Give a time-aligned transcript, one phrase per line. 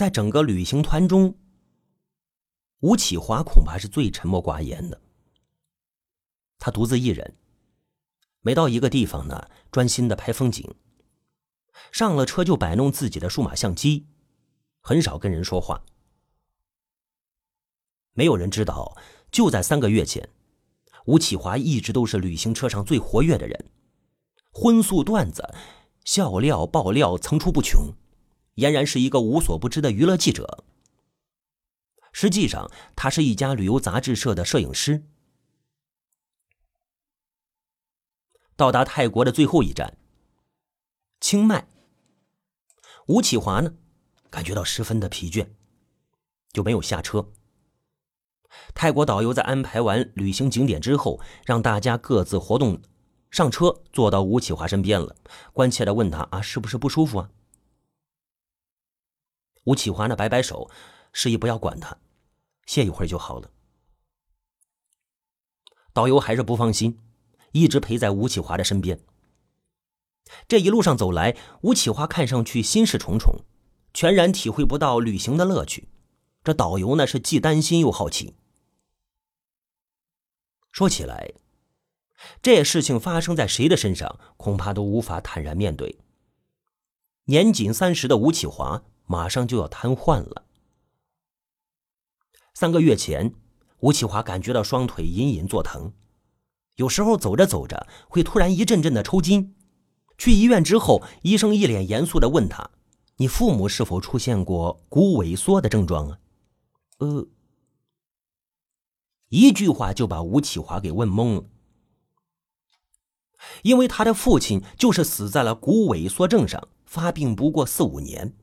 [0.00, 1.36] 在整个旅行团中，
[2.78, 4.98] 吴启华恐怕是最沉默寡言的。
[6.58, 7.36] 他独自一人，
[8.40, 10.74] 每到一个地方呢，专心的拍风景。
[11.92, 14.06] 上了车就摆弄自己的数码相机，
[14.80, 15.84] 很少跟人说话。
[18.14, 18.96] 没有人知道，
[19.30, 20.30] 就在三个月前，
[21.04, 23.70] 吴启华一直都是旅行车上最活跃的人，
[24.50, 25.46] 荤素段子、
[26.06, 27.92] 笑料、爆料层出不穷，
[28.56, 30.64] 俨然是一个无所不知的娱乐记者。
[32.12, 35.06] 实际上，他是一家旅游杂志社的摄影师。
[38.56, 39.96] 到达泰国的最后一站，
[41.20, 41.66] 清迈。
[43.06, 43.74] 吴启华呢，
[44.28, 45.48] 感觉到十分的疲倦，
[46.52, 47.32] 就没有下车。
[48.74, 52.82] 泰国导游在安排完旅行景点之后，让大家各自活动，
[53.30, 55.16] 上车坐到吴启华身边了，
[55.52, 57.30] 关切的问他：“啊，是不是不舒服啊？”
[59.70, 60.68] 吴启华呢，摆摆手，
[61.12, 61.96] 示意不要管他，
[62.66, 63.52] 歇一会儿就好了。
[65.92, 66.98] 导游还是不放心，
[67.52, 68.98] 一直陪在吴启华的身边。
[70.48, 73.44] 这一路上走来，吴启华看上去心事重重，
[73.94, 75.88] 全然体会不到旅行的乐趣。
[76.42, 78.34] 这导游呢，是既担心又好奇。
[80.72, 81.32] 说起来，
[82.42, 86.00] 这事情发生在谁的身上，恐怕都无法坦然面对。
[87.26, 90.44] 年仅三十的吴启华马上就要瘫痪了。
[92.54, 93.34] 三个月前，
[93.80, 95.92] 吴启华感觉到双腿隐隐作疼，
[96.76, 99.56] 有时候走着走着会突然一阵阵的抽筋。
[100.16, 102.70] 去医院之后，医生一脸严肃的问他
[103.18, 106.20] ：“你父母是否出现过骨萎缩的症状啊？”
[106.98, 107.26] 呃，
[109.30, 111.46] 一句话就把吴启华给问懵了。
[113.64, 118.36] 因为他的父亲就是死在了骨萎缩症上，发病不过四五年，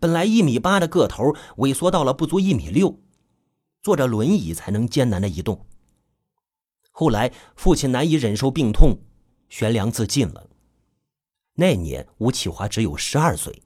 [0.00, 3.00] 本来一米八的个头，萎缩到了不足一米六，
[3.82, 5.66] 坐着轮椅才能艰难的移动。
[6.90, 8.98] 后来父亲难以忍受病痛，
[9.48, 10.48] 悬梁自尽了。
[11.54, 13.62] 那年，吴启华只有十二岁。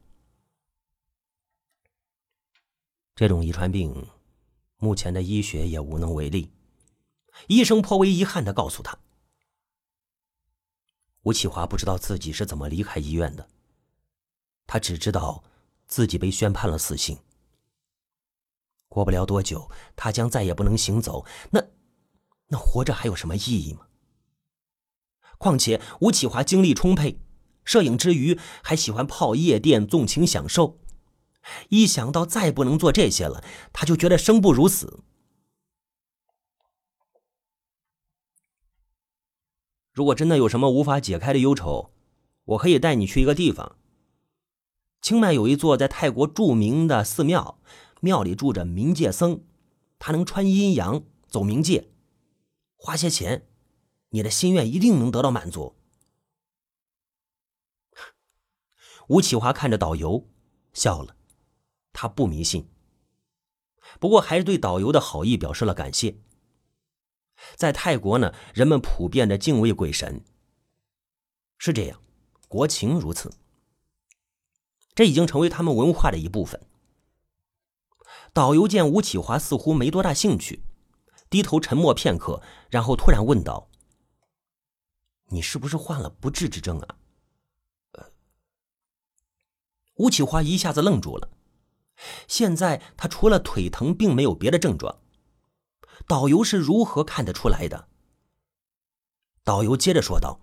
[3.14, 4.08] 这种遗传病，
[4.78, 6.52] 目前的医学也无能为力。
[7.46, 8.98] 医生颇为遗憾的告诉他
[11.22, 13.48] ：“吴启华不知道自己是怎么离开医院的，
[14.66, 15.44] 他只知道
[15.90, 17.18] 自己被宣判了死刑。
[18.88, 21.26] 过不了多久，他将再也不能行走。
[21.50, 21.62] 那，
[22.46, 23.88] 那活着还有什么意义吗？
[25.36, 27.20] 况且，吴启华精力充沛。”
[27.62, 30.80] 摄影之余，还喜欢泡夜店、纵情享受。
[31.68, 35.04] 一想到再不能做这些了，他就觉得生不如死。
[39.92, 41.92] 如果真的有什么无法解开的忧愁，
[42.44, 43.76] 我可以带你去一个地方。
[45.00, 47.58] 清迈有一座在泰国著名的寺庙，
[48.00, 49.40] 庙里住着冥界僧，
[49.98, 51.90] 他能穿阴阳、走冥界。
[52.76, 53.48] 花些钱，
[54.10, 55.74] 你的心愿一定能得到满足。
[59.08, 60.28] 吴启华看着导游，
[60.72, 61.16] 笑了。
[61.92, 62.68] 他不迷信，
[63.98, 66.20] 不过还是对导游的好意表示了感谢。
[67.56, 70.22] 在泰国呢，人们普遍的敬畏鬼神。
[71.58, 72.00] 是这样，
[72.48, 73.32] 国情如此，
[74.94, 76.60] 这已经成为他们文化的一部分。
[78.32, 80.62] 导游见吴启华似乎没多大兴趣，
[81.28, 83.68] 低头沉默片刻，然后突然问道
[85.30, 86.96] ：“你是不是患了不治之症啊？”
[89.96, 91.28] 吴启华一下子愣住了，
[92.26, 94.98] 现在他除了腿疼，并没有别的症状。
[96.06, 97.88] 导游是如何看得出来的？
[99.44, 100.40] 导游接着说道：“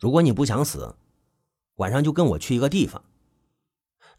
[0.00, 0.96] 如果你不想死，
[1.76, 3.04] 晚上就跟我去一个地方，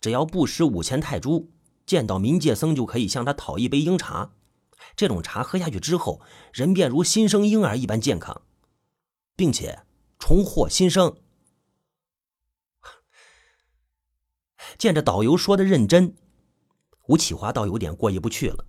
[0.02, 1.48] 只要布施五千泰铢，
[1.86, 4.34] 见到冥界僧就可以向他讨一杯鹰茶。
[4.96, 6.22] 这种茶喝下去之后，
[6.54, 8.42] 人便如新生婴儿一般健康，
[9.36, 9.84] 并且
[10.20, 11.16] 重获新生。”
[14.78, 16.16] 见着导游说的认真，
[17.08, 18.66] 吴启华倒有点过意不去了。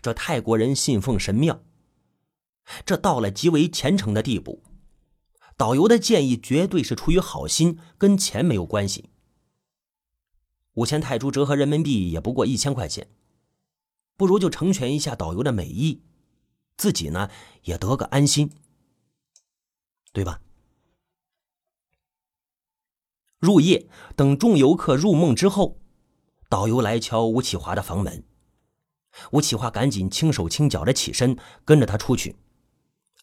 [0.00, 1.62] 这泰国人信奉神庙，
[2.86, 4.62] 这到了极为虔诚的地步。
[5.60, 9.10] 导游的建议绝对是出于好心，跟钱没有关系。
[10.72, 13.10] 五千泰铢折合人民币也不过一千块钱，
[14.16, 16.00] 不如就成全一下导游的美意，
[16.78, 17.28] 自己呢
[17.64, 18.50] 也得个安心，
[20.14, 20.40] 对吧？
[23.38, 23.86] 入夜，
[24.16, 25.78] 等众游客入梦之后，
[26.48, 28.24] 导游来敲吴启华的房门。
[29.32, 31.36] 吴启华赶紧轻手轻脚的起身，
[31.66, 32.36] 跟着他出去。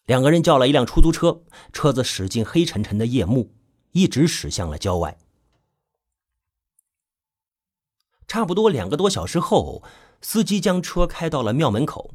[0.08, 3.52] 两个人叫了一辆出租车，车子驶进黑沉沉的夜幕，
[3.92, 5.18] 一直驶向了郊外。
[8.26, 9.82] 差不多两个多小时后，
[10.22, 12.14] 司机将车开到了庙门口。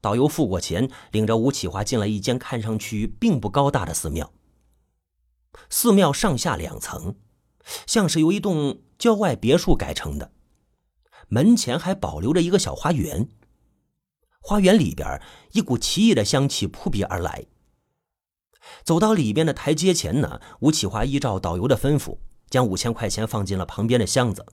[0.00, 4.32] 导游付过钱，领着吴启华进了一间看上去并不高大的寺庙。
[5.68, 7.16] 寺庙上下两层，
[7.86, 10.32] 像是由一栋郊外别墅改成的。
[11.28, 13.28] 门前还保留着一个小花园。
[14.48, 15.20] 花园里边，
[15.54, 17.46] 一股奇异的香气扑鼻而来。
[18.84, 24.46] 走到里边的台阶前呢，吴启华依照导游的吩咐，将五千块钱放进了旁边的箱子。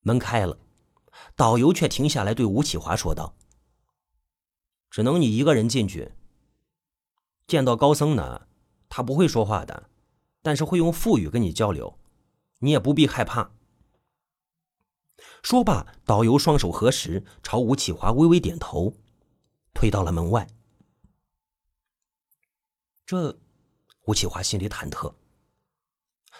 [0.00, 0.58] 门开了，
[1.36, 3.34] 导游却停下来对吴启华说道。
[4.88, 6.12] 只能你一个人进去。
[7.46, 8.46] 见到高僧呢，
[8.88, 9.90] 他不会说话的，
[10.40, 11.98] 但是会用腹语跟你交流，
[12.60, 13.50] 你也不必害怕。
[15.42, 18.94] 说罢，导游双手合十，朝吴启华微微点头，
[19.72, 20.46] 退到了门外。
[23.06, 23.38] 这，
[24.06, 25.14] 吴启华心里忐忑。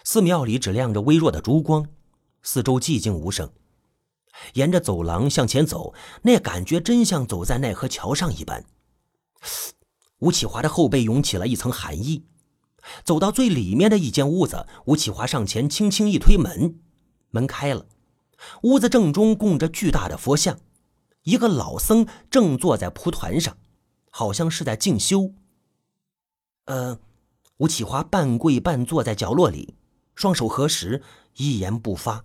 [0.04, 1.86] 寺庙里只亮着微弱的烛光，
[2.42, 3.50] 四周寂静无声。
[4.54, 8.64] 沿着走廊向前走，那感觉真像走在奈何桥上一般。
[10.18, 12.26] 吴启华的后背涌起了一层寒意。
[13.04, 16.80] 走到最里面的一间屋子，吴启华上前轻轻一推门，
[17.30, 17.86] 门开了。
[18.62, 20.58] 屋子正中供着巨大的佛像，
[21.23, 23.56] 一个老僧正坐在蒲团上，
[24.11, 25.32] 好像是在静修。
[26.67, 27.00] 呃，
[27.58, 29.75] 吴启华半跪半坐在角落里，
[30.14, 31.02] 双手合十，
[31.37, 32.25] 一言不发。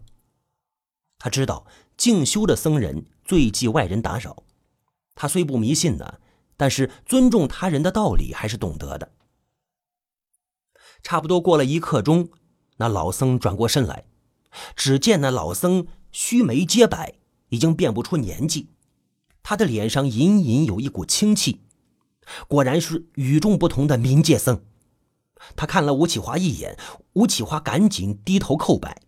[1.17, 1.65] 他知道。
[1.95, 4.43] 静修的僧人最忌外人打扰，
[5.13, 6.19] 他虽不迷信呢，
[6.57, 9.11] 但是尊重他人的道理还是懂得的。
[11.03, 12.29] 差不多过了一刻钟，
[12.77, 14.05] 那老僧转过身来，
[14.75, 17.15] 只见那老僧须眉皆白，
[17.49, 18.69] 已经辨不出年纪，
[19.41, 21.59] 他的脸上隐隐有一股清气，
[22.47, 24.63] 果然是与众不同的冥界僧。
[25.57, 26.77] 他看了吴启华一眼，
[27.13, 29.01] 吴启华赶紧低头叩拜。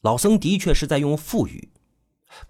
[0.00, 1.70] 老僧的确是在用腹语，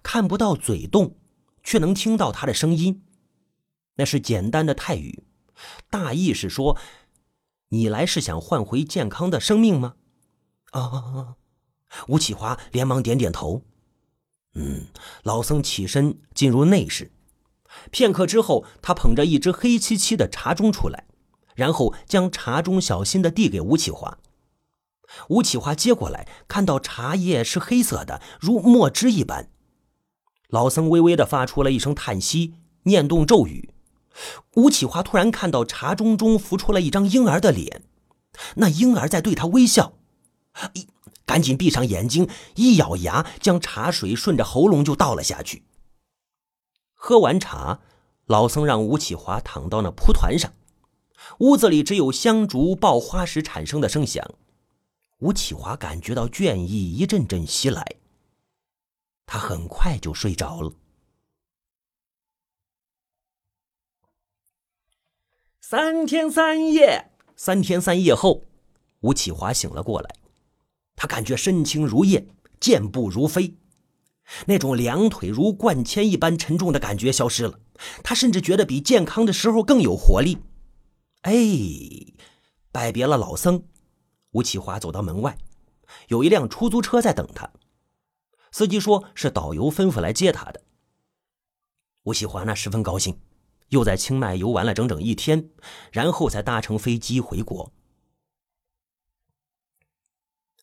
[0.01, 1.17] 看不到嘴动，
[1.63, 3.03] 却能听到他的声音。
[3.95, 5.23] 那是简单的泰语，
[5.89, 6.77] 大意是说
[7.69, 9.95] ：“你来是想换回健康的生命吗？”
[10.79, 11.35] 啊！
[12.07, 13.61] 吴启华连忙点点头。
[14.55, 14.87] 嗯，
[15.23, 17.11] 老僧起身进入内室，
[17.91, 21.05] 片刻之后，他捧着一只黑漆漆的茶盅出来，
[21.55, 24.17] 然后将茶盅小心的递给吴启华。
[25.29, 29.49] 吴启华接过来，看到茶叶是黑色的，如墨汁一般。
[30.49, 33.73] 老僧微微的发出了一声叹息，念动咒语。
[34.55, 37.83] 吴启华突然看到茶盅中浮出了一张婴儿的脸，
[38.55, 39.97] 那婴儿在对他微笑。
[40.73, 40.87] 一
[41.25, 45.63] 赶紧闭上眼睛，一咬牙，将茶水顺着喉咙就倒了下去。
[46.93, 47.81] 喝完茶，
[48.25, 50.53] 老僧让吴启华躺到那蒲团上，
[51.39, 54.23] 屋子里只有香烛爆花时产生的声响。
[55.19, 57.95] 吴启华感觉到倦意一阵阵袭来，
[59.25, 60.73] 他很快就睡着了。
[65.61, 68.43] 三天三夜，三天三夜后，
[68.99, 70.15] 吴启华醒了过来，
[70.95, 72.27] 他感觉身轻如燕，
[72.59, 73.55] 健步如飞，
[74.47, 77.59] 那种两腿如灌铅一般沉重的感觉消失了，
[78.03, 80.37] 他甚至觉得比健康的时候更有活力。
[81.21, 81.33] 哎，
[82.71, 83.63] 拜别了老僧。
[84.31, 85.37] 吴启华走到门外，
[86.09, 87.49] 有一辆出租车在等他。
[88.51, 90.61] 司机说是导游吩咐来接他的。
[92.03, 93.19] 吴启华那十分高兴，
[93.69, 95.49] 又在清迈游玩了整整一天，
[95.91, 97.71] 然后才搭乘飞机回国。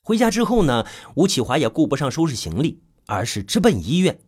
[0.05, 4.19] 回家之后呢，吴启华也顾不上收拾行李，而是直奔医院，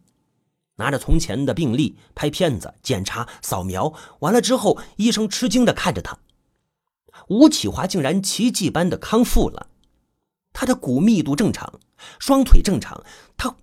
[0.76, 3.92] 拿着从前的病历拍片子、检查、扫描。
[4.20, 6.18] 完了之后，医生吃惊的看着他。
[7.28, 9.66] 吴启华竟然奇迹般的康复了，
[10.52, 11.80] 他的骨密度正常，
[12.20, 13.04] 双腿正常，
[13.36, 13.56] 他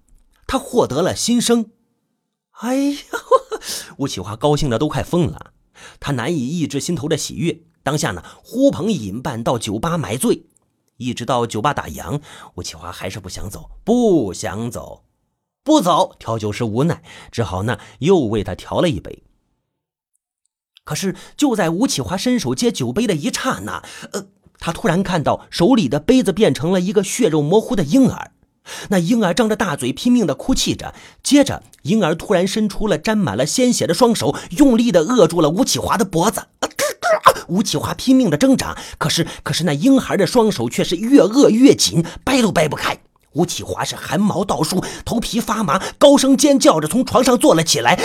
[0.45, 1.71] 他获得了新生。
[2.59, 2.99] 哎呀，
[3.97, 5.53] 吴启华高兴的都快疯了，
[6.01, 7.63] 他难以抑制心头的喜悦。
[7.83, 10.45] 当下呢，呼朋引伴到酒吧买醉，
[11.01, 12.21] 一直到酒吧打烊，
[12.55, 15.03] 吴启华还是不想走，不想走，
[15.63, 16.15] 不走。
[16.19, 19.23] 调酒师无奈，只好呢又为他调了一杯。
[20.83, 24.27] 可是，就在吴启华伸手接酒杯的一刹那，呃，
[24.59, 28.31] 他突然看到手里的杯子变成了一个血肉模糊的婴儿。
[28.89, 30.93] 那婴儿张着大嘴，拼命的哭泣着。
[31.23, 36.47] 接着，婴儿突然伸出了沾满了鲜血的双手，用力的扼住了吴启华的脖子。
[37.51, 42.97] 吴启华拼命的挣扎，可是，可是那婴孩的双手却是越扼越紧，掰都掰不开。
[43.33, 47.99] 吴启华是汗毛倒竖，头皮发麻，高声尖叫着从床上坐了起来。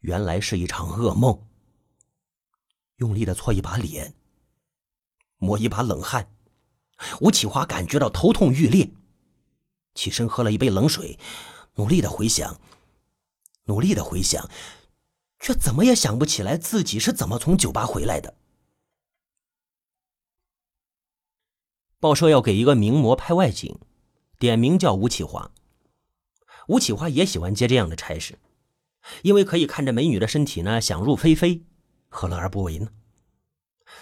[0.00, 1.40] 原来是一场噩梦。
[2.96, 4.12] 用力的搓一把脸，
[5.38, 6.28] 抹一把冷汗。
[7.20, 8.90] 吴启华感觉到头痛欲裂，
[9.94, 11.18] 起身喝了一杯冷水，
[11.76, 12.60] 努力的回想，
[13.64, 14.46] 努力的回想，
[15.40, 18.36] 却怎么也想不起来自己是怎么从酒吧回来的。
[21.98, 23.78] 报社要给一个名模拍外景，
[24.38, 25.50] 点名叫吴启华。
[26.68, 28.38] 吴启华也喜欢接这样的差事，
[29.22, 31.64] 因为可以看着美女的身体呢，想入非非，
[32.08, 32.88] 何乐而不为呢？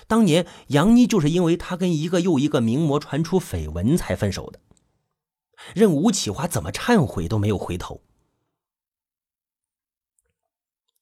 [0.06, 4.60] 当年杨妮就是因为他跟一个又一个名模传出绯闻才分手的，
[5.74, 8.02] 任吴启华怎么忏悔都没有回头。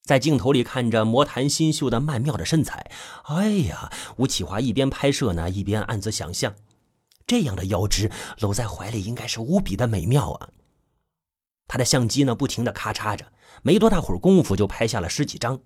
[0.06, 2.88] 在镜头里看着魔坛新秀的曼妙的身材，
[3.24, 6.54] 哎呀，吴启华一边拍摄呢，一边暗自想象，
[7.26, 8.08] 这样的腰肢
[8.38, 10.48] 搂在怀里应该是无比的美妙啊。
[11.66, 13.26] 他的相机呢，不停的咔嚓着，
[13.62, 15.58] 没多大会儿功夫就拍下了十几张。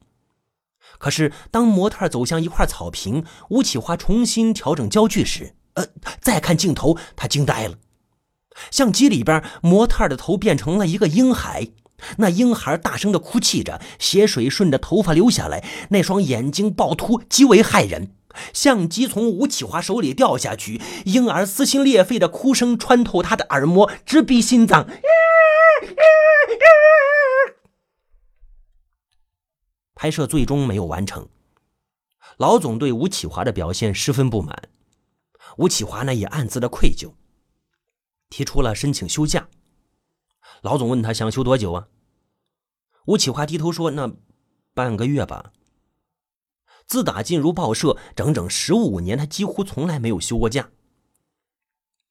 [0.98, 5.86] 可是当模特走向一块草坪，吴启华重新调整焦距时，呃，
[6.22, 7.76] 再看镜头，他惊呆了。
[8.70, 11.68] 相机里边，模特的头变成了一个婴孩，
[12.18, 18.14] 那婴孩大声的哭泣着，血水顺着头发流下来，那双眼睛暴突，极为骇人。
[18.54, 24.88] 相机从吴启华手里掉下去，婴儿撕心裂肺的哭声穿透他的耳膜，直逼心脏。
[29.94, 31.28] 拍摄最终没有完成，
[32.38, 34.68] 老总对吴启华的表现十分不满，
[35.58, 37.12] 吴启华呢也暗自的愧疚，
[38.30, 39.48] 提出了申请休假。
[40.62, 41.88] 老总问他想休多久啊？
[43.06, 44.12] 吴启华低头说：“那
[44.74, 45.52] 半个月吧。”
[46.86, 50.70] 自打进入报社，整整十五年，他几乎从来没有休过假。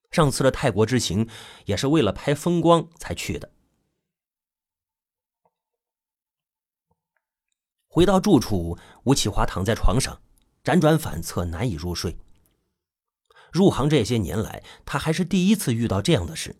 [0.10, 1.30] 上次的泰国之行
[1.66, 3.52] 也是为了拍风光才去的。
[7.88, 10.22] 回到住处，吴启华躺在床上，
[10.64, 12.18] 辗转反侧，难以入睡。
[13.52, 16.56] 入行这些年来，他还是第一次遇到这样的事。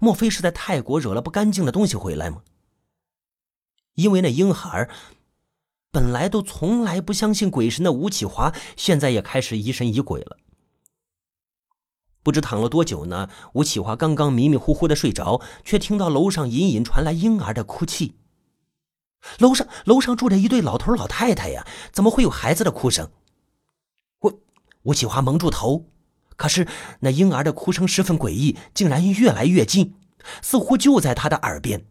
[0.00, 2.42] 莫非是在泰国惹了不干净的东西回来吗？
[3.94, 4.88] 因为那婴孩，
[5.90, 10.36] 本来都从来不相信鬼神的吴启华，现在也开始疑神疑鬼了。
[12.22, 13.30] 不知躺了多久呢？
[13.54, 18.16] 吴启华刚刚迷迷糊糊的睡着，却听到楼上隐隐传来婴儿的哭泣。
[19.38, 23.10] 楼上，楼上住着一对老头老太太呀，怎么会有孩子的哭声？
[24.20, 24.40] 吴
[24.82, 25.86] 吴启华蒙住头，
[26.36, 26.68] 可是
[27.00, 29.94] 那婴儿的哭声十分诡异，竟然越来越近，
[30.42, 31.86] 似乎就在他的耳边。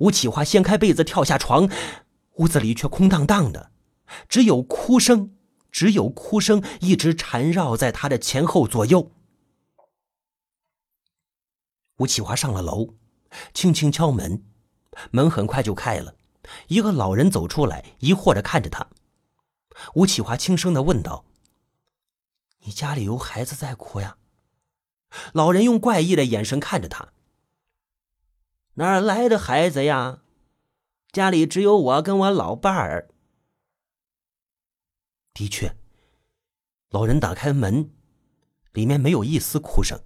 [0.00, 1.70] 吴启华掀开被子跳下床，
[2.34, 3.70] 屋子里却空荡荡的，
[4.28, 5.30] 只有哭声，
[5.70, 9.12] 只有哭声一直缠绕在他的前后左右。
[11.98, 12.94] 吴启华上了楼，
[13.52, 14.42] 轻轻敲门，
[15.10, 16.14] 门很快就开了。
[16.68, 18.86] 一个老人走出来，疑惑的看着他。
[19.94, 21.24] 吴启华轻声的问道
[22.60, 24.18] ：“你家里有孩子在哭呀？”
[25.32, 27.12] 老人用怪异的眼神看着他
[28.74, 30.22] ：“哪来的孩子呀？
[31.10, 33.08] 家里只有我跟我老伴儿。”
[35.32, 35.76] 的确，
[36.90, 37.90] 老人打开门，
[38.72, 39.98] 里面没有一丝哭声。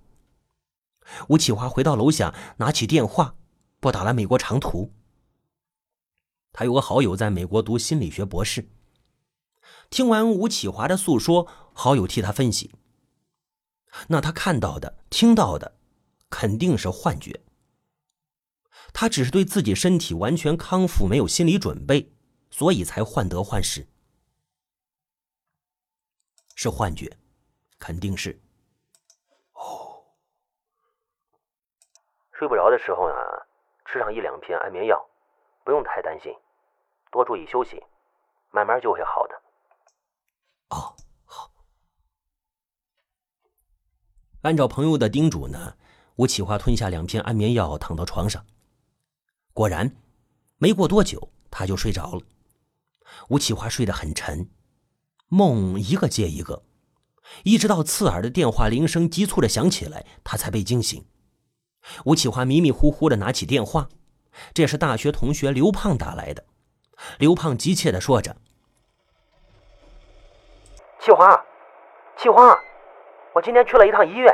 [1.28, 3.34] 吴启华回到楼下，拿起电话，
[3.80, 4.92] 拨打了美国长途。
[6.52, 8.68] 他有个好友在美国读心理学博士。
[9.92, 12.74] 听完吴启华的诉说，好友替他分析：
[14.08, 15.76] 那他看到的、听到的，
[16.30, 17.42] 肯定是幻觉。
[18.94, 22.10] 他只是对自己身体完全康复没有心理准备，
[22.50, 23.86] 所以才患得患失。
[26.54, 27.18] 是幻觉，
[27.78, 28.40] 肯定是。
[29.52, 30.02] 哦，
[32.32, 33.14] 睡不着的时候呢，
[33.84, 35.06] 吃上一两片安眠药。
[35.64, 36.34] 不用太担心，
[37.10, 37.84] 多注意休息，
[38.50, 39.41] 慢慢就会好的。
[40.72, 41.52] 哦，好。
[44.40, 45.76] 按照朋友的叮嘱呢，
[46.16, 48.44] 吴启华吞下两片安眠药，躺到床上。
[49.52, 49.94] 果然，
[50.56, 52.22] 没过多久他就睡着了。
[53.28, 54.48] 吴启华睡得很沉，
[55.28, 56.64] 梦一个接一个，
[57.44, 61.04] 一直到刺耳的电话铃声急促的响起来，他才被惊醒。
[62.06, 63.90] 吴启华迷迷糊糊的拿起电话。
[64.54, 66.46] 这是大学同学刘胖打来的，
[67.18, 68.38] 刘胖急切的说着
[71.04, 71.44] ：“启华，
[72.16, 72.56] 启华，
[73.34, 74.32] 我今天去了一趟医院，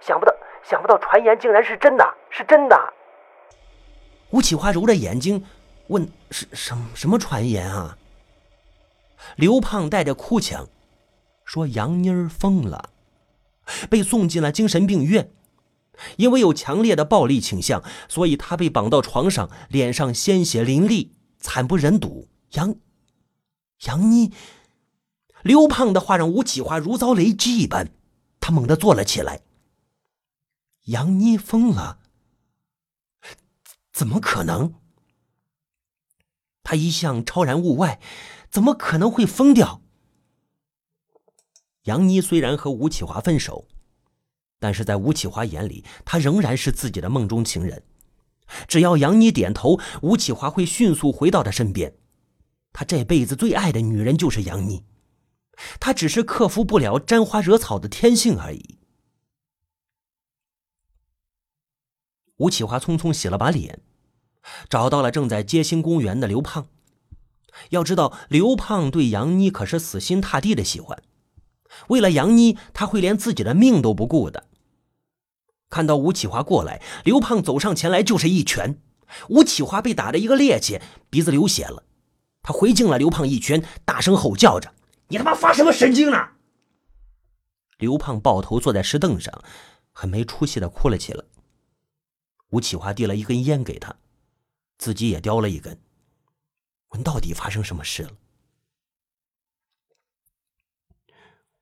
[0.00, 2.94] 想不到，想不到传言竟然是真的，是真的。”
[4.32, 5.44] 吴启华揉着眼睛
[5.88, 7.98] 问：“是什什么传言啊？”
[9.36, 10.66] 刘胖带着哭腔
[11.44, 12.88] 说：“杨妮儿疯了，
[13.90, 15.30] 被送进了精神病院。”
[16.16, 22.28] 因为有强烈的暴力倾向，所以他被绑到床上，脸上鲜血淋漓，惨不忍睹。
[22.52, 22.74] 杨，
[23.86, 24.32] 杨妮，
[25.46, 27.92] 刘胖的话让吴启华如遭雷击一般，
[28.40, 29.42] 他猛地坐了起来。
[30.86, 32.00] 杨妮疯了？
[33.92, 34.74] 怎么可能？
[36.64, 38.00] 他一向超然物外，
[38.50, 39.82] 怎么可能会疯掉？
[41.84, 43.68] 杨妮虽然和吴启华分手，
[44.58, 47.84] 但是在吴启华眼里，他仍然是自己的梦中情人。
[48.66, 51.94] 只要杨妮点头，吴启华会迅速回到他身边。
[52.72, 54.84] 他这辈子最爱的女人就是杨妮，
[55.80, 58.78] 他只是克服不了沾花惹草的天性而已。
[62.36, 63.80] 吴启华匆匆洗了把脸，
[64.68, 66.68] 找到了正在街心公园的刘胖。
[67.70, 71.02] 要知道，刘胖对杨妮可是死心塌地的喜欢，
[71.88, 74.44] 为了杨妮，他会连自己的命都不顾的。
[75.70, 78.78] 看到吴启华过来，刘胖走上前来就是一拳，
[79.30, 81.84] 吴启华被打的一个趔趄，鼻子流血了。
[82.42, 84.74] 他回敬了刘胖一拳，大声吼叫着
[85.08, 86.32] ：“你他妈发什么神经呢？”
[87.78, 89.44] 刘胖抱头坐在石凳上，
[89.92, 91.24] 很没出息的哭了起来。
[92.50, 93.96] 吴启华递了一根烟给他，
[94.78, 95.78] 自己也叼了一根，
[96.90, 98.12] 问：“到底发生什么事了？”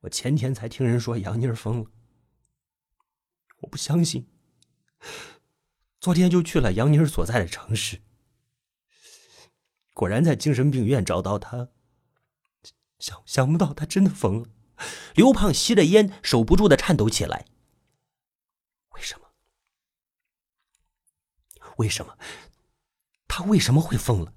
[0.00, 1.90] 我前天才听人说杨妮儿疯了，
[3.60, 4.28] 我不相信。
[5.98, 8.02] 昨天就去了杨妮儿所在的城市。
[9.94, 11.70] 果然在精神病院找到他，
[13.04, 14.48] 想想不到他真的疯了。
[15.14, 17.44] 刘胖吸着烟，守不住的颤抖起来。
[18.94, 19.26] 为什么？
[21.76, 22.16] 为什么？
[23.28, 24.32] 他为什么会疯了？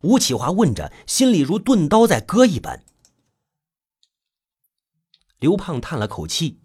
[0.00, 2.84] 吴启华问着，心里如钝刀在割一般。
[5.38, 6.60] 刘胖叹了口气，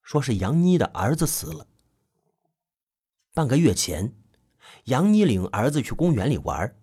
[0.00, 1.66] 说是杨妮的儿子死了。
[3.34, 4.14] 半个月前，
[4.84, 6.74] 杨妮领儿子去公园里玩。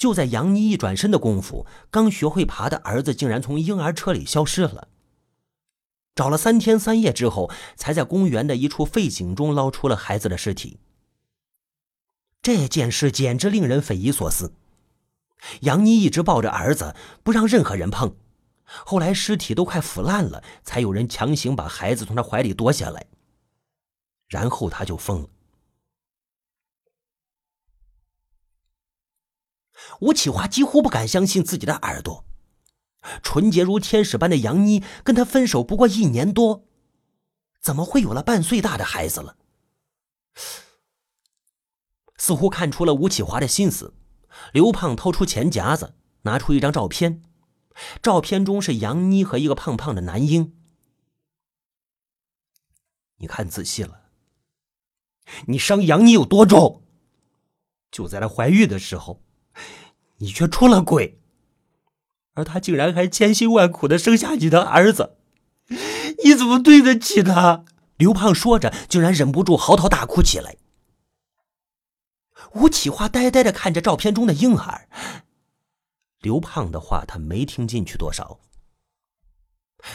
[0.00, 4.88] 就在杨妮一转身的功夫，刚学会爬的儿子竟然从婴儿车里消失了。
[6.14, 10.78] 找了三天三夜之后，才在公园的一处废井中捞出了孩子的尸体。
[12.40, 14.54] 这件事简直令人匪夷所思。
[15.60, 18.16] 杨妮一直抱着儿子，不让任何人碰。
[18.64, 23.04] 后来尸体都快腐烂了，才有人强行把孩子从他怀里夺下来。
[24.28, 25.28] 然后他就疯了。
[29.98, 32.24] 吴启华几乎不敢相信自己的耳朵，
[33.22, 36.64] 纯洁如天使般的杨妮跟他分手不过一年多，
[37.60, 39.36] 怎么会有了半岁大的孩子了？
[42.16, 43.94] 似乎看出了吴启华的心思，
[44.52, 47.22] 刘胖掏出钱夹子，拿出一张照片，
[48.02, 50.56] 照片中是杨妮和一个胖胖的男婴。
[53.16, 54.10] 你看仔细了，
[55.46, 56.82] 你伤杨妮有多重？
[57.90, 59.22] 就在她怀孕的时候。
[60.20, 61.18] 你却出了轨，
[62.34, 65.16] 而他竟然还千辛万苦的生下你的儿子，
[66.24, 67.64] 你怎么对得起他？
[67.96, 70.56] 刘胖说着，竟然忍不住嚎啕大哭起来。
[72.54, 74.88] 吴启华呆呆的看着照片中的婴儿，
[76.20, 78.40] 刘胖的话他没听进去多少，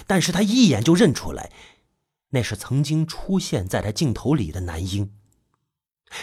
[0.06, 1.52] 但是他一眼就认出来，
[2.30, 5.12] 那是曾经出现在他镜头里的男婴，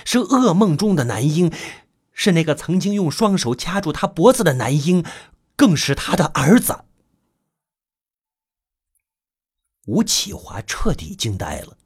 [0.04, 1.52] 是噩梦中的男婴。
[2.24, 5.04] 是那个曾经用双手掐住他脖子的男婴，
[5.56, 6.84] 更是他的儿子。
[9.86, 11.76] 吴启华彻底惊呆了。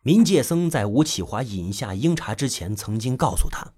[0.00, 3.74] 民界僧在吴启华饮下鹰茶之前，曾经告诉他：“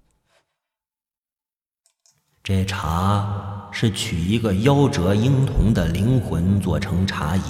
[2.44, 7.42] 这茶是取一个夭折婴童的灵魂做成茶饮，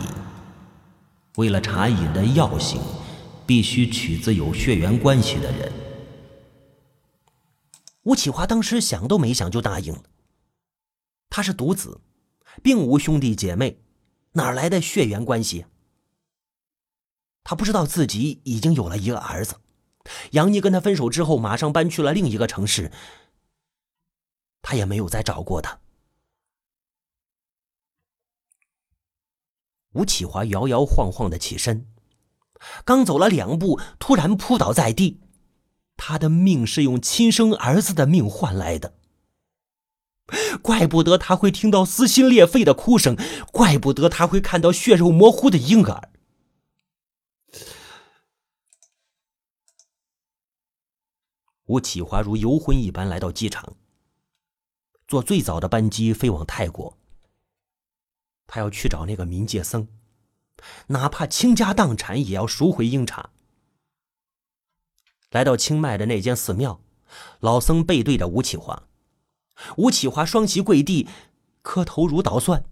[1.36, 2.80] 为了茶饮的药性，
[3.46, 5.70] 必须取自有血缘关系的人。”
[8.08, 10.04] 吴启华当时想都没想就答应了。
[11.28, 12.00] 他是独子，
[12.62, 13.82] 并无兄弟姐妹，
[14.32, 15.66] 哪来的血缘关系？
[17.44, 19.60] 他不知道自己已经有了一个儿子。
[20.30, 22.90] 杨妮跟他分手之后，马上搬去了另一个城市，
[24.62, 25.78] 他也没有再找过他。
[29.92, 31.86] 吴启华摇摇晃晃的起身，
[32.86, 35.20] 刚走了两步，突然扑倒在地。
[35.98, 38.94] 他的命是用亲生儿子的命换来的，
[40.62, 43.16] 怪不得他会听到撕心裂肺的哭声，
[43.52, 46.10] 怪不得他会看到血肉模糊的婴儿。
[51.66, 53.76] 吴启华如游魂一般来到机场，
[55.06, 56.96] 坐最早的班机飞往泰国。
[58.46, 59.88] 他要去找那个冥界僧，
[60.86, 63.30] 哪怕倾家荡产也要赎回鹰茶。
[65.30, 66.80] 来到清迈的那间寺庙，
[67.40, 68.88] 老僧背对着吴启华，
[69.76, 71.08] 吴启华双膝跪地，
[71.62, 72.64] 磕头如捣蒜。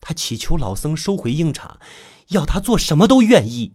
[0.00, 1.80] 他祈求老僧收回鹰茶，
[2.28, 3.74] 要他做什么都愿意。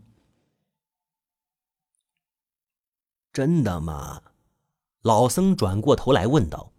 [3.33, 4.21] 真的吗？
[5.01, 6.71] 老僧转过头来问道。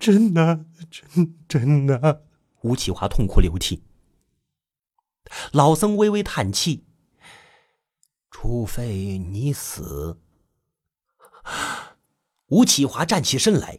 [0.00, 2.24] 真的，真真的。
[2.62, 3.84] 吴启华痛哭流涕。
[5.52, 6.84] 老僧微微叹气。
[8.36, 10.18] 除非你死。
[12.46, 13.78] 吴启华站起身来，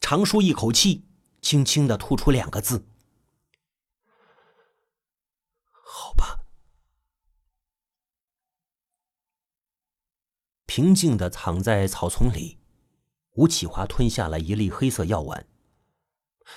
[0.00, 1.04] 长舒一口气。
[1.40, 2.84] 轻轻的吐出两个字
[5.70, 6.40] ：“好吧。”
[10.66, 12.58] 平静的躺在草丛里，
[13.34, 15.46] 吴启华吞下了一粒黑色药丸。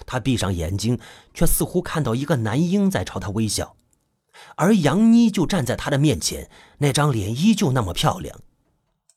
[0.08, 1.00] 他闭上眼睛，
[1.32, 3.78] 却似乎看到一个男婴在朝他微笑，
[4.56, 8.42] 而杨妮就站在他的面前，那张脸依旧那么漂亮，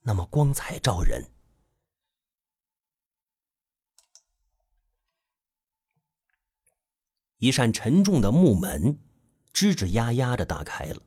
[0.02, 1.30] 那么光彩照人。
[7.38, 8.98] 一扇沉重的木门
[9.54, 11.02] 吱吱呀呀的打开了。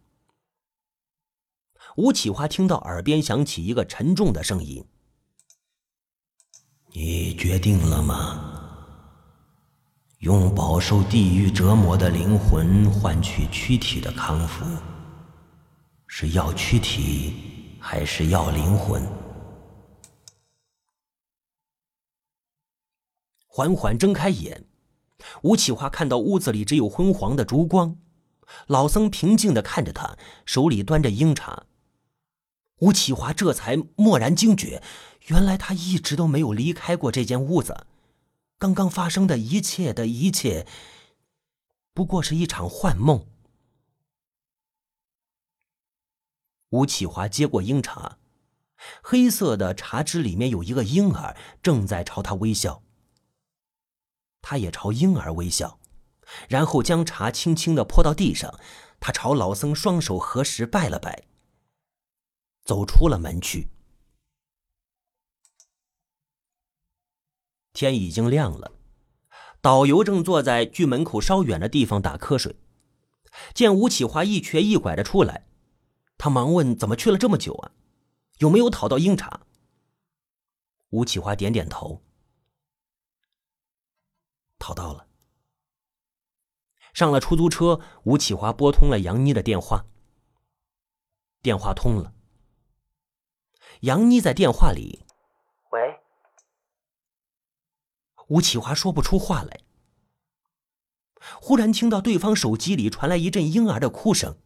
[1.97, 4.87] 吴启华听到耳边响起一个沉重的声音
[6.93, 8.50] ：“你决定了吗？
[10.21, 14.63] 用饱受地狱折磨的灵魂换取躯体的康复，
[16.05, 17.33] 是要躯体
[17.79, 19.01] 还是要灵魂？”
[23.49, 24.63] 缓缓睁开眼。
[25.41, 27.97] 吴启华看到屋子里只有昏黄的烛光，
[28.67, 31.63] 老僧平静的看着他，手里端着鹰茶。
[32.81, 34.83] 吴启华这才蓦然惊觉，
[35.29, 37.87] 原来他一直都没有离开过这间屋子，
[38.61, 40.67] 刚刚发生的一切的一切，
[41.95, 43.25] 不过是一场幻梦。
[46.69, 48.19] 吴启华接过鹰茶，
[49.01, 52.83] 黑色的茶汁里面有一个婴儿正在朝他微笑。
[54.43, 55.79] 他也朝婴儿微笑，
[56.47, 58.59] 然后将茶轻轻的泼到地上。
[58.99, 61.23] 他朝老僧双手合十，拜了拜，
[62.63, 63.69] 走出了门去。
[67.73, 68.71] 天已经亮了，
[69.61, 72.55] 导游正坐在距门口稍远的地方打瞌睡。
[73.53, 75.47] 见吴启华一瘸一拐的出来，
[76.17, 77.71] 他忙问：“怎么去了这么久啊？
[78.39, 79.41] 有没有讨到硬茶？”
[80.91, 82.01] 吴启华点点头。
[84.59, 85.07] 讨到了。
[86.93, 89.85] 上了出租车，吴启华拨通了杨妮的电话。
[91.41, 92.13] 电话通了，
[93.79, 95.05] 杨妮在电话里
[98.31, 99.59] ：“吴启华说不出话来。
[101.41, 104.37] 忽然听到对方手机里传来一阵婴儿的哭声，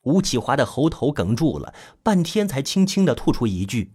[0.00, 3.92] 吴启华的喉头哽住了，半天才轻轻的吐出一句。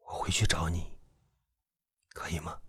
[0.00, 0.98] 我回去找你，
[2.08, 2.61] 可以吗？